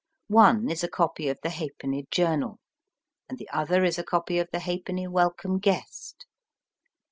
One 0.33 0.67
is 0.67 0.83
a 0.83 0.87
copy 0.87 1.27
of 1.29 1.37
the 1.43 1.51
Halfpenny 1.51 2.07
Journal, 2.09 2.59
and 3.29 3.37
the 3.37 3.47
other 3.51 3.83
is 3.83 3.99
a 3.99 4.03
copy 4.03 4.39
of 4.39 4.49
the 4.51 4.57
Halfpenny 4.61 5.05
Welcome 5.07 5.59
Guest. 5.59 6.25